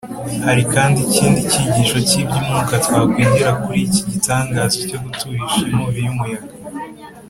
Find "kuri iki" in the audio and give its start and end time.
3.61-4.01